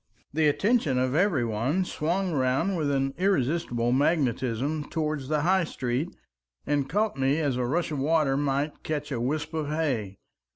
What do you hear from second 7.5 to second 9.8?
a rush of waters might catch a wisp of